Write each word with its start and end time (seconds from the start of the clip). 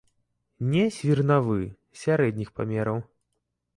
Не 0.71 0.85
свірнавы, 0.95 1.59
сярэдніх 2.05 2.49
памераў. 2.61 2.99